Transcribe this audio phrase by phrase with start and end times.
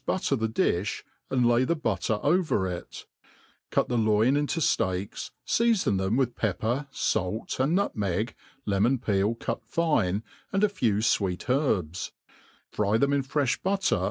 [0.07, 3.03] bujtter the difh^ and lay the butter over it t
[3.69, 8.33] cut the loin into (!eaks, (feafon ihem "with ^ep ^er, fait, and nutmeg,,
[8.65, 12.13] lemon peel cut fine, aiid a ftvr fwect herbs j
[12.75, 13.99] fry them in frefh butter.